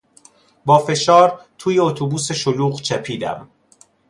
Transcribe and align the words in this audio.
با 0.65 0.79
فشار 0.79 1.41
توی 1.57 1.79
اتوبوس 1.79 2.31
شلوغ 2.31 2.81
چپیدم. 2.81 3.49